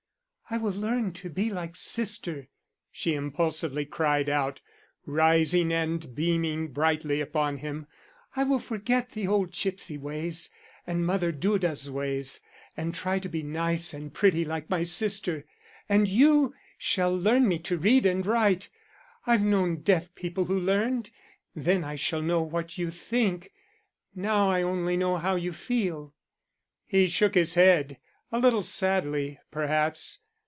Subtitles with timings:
[0.53, 2.49] "I will learn to be like sister,"
[2.91, 4.59] she impulsively cried out,
[5.05, 7.87] rising and beaming brightly upon him.
[8.35, 10.49] "I will forget the old gipsy ways
[10.85, 12.41] and Mother Duda's ways,
[12.75, 15.45] and try to be nice and pretty like my sister.
[15.87, 18.67] And you shall learn me to read and write.
[19.25, 21.11] I've known deaf people who learned.
[21.55, 23.53] Then I shall know what you think;
[24.13, 26.13] now I only know how you feel."
[26.85, 27.99] He shook his head,
[28.33, 30.19] a little sadly, perhaps.